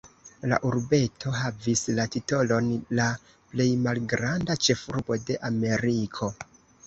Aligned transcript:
La 0.51 0.57
urbeto 0.69 1.33
havis 1.39 1.83
la 1.99 2.05
titolon 2.15 2.71
"la 2.99 3.05
plej 3.51 3.67
malgranda 3.83 4.55
ĉefurbo 4.69 5.19
de 5.27 5.37
Ameriko". 5.53 6.31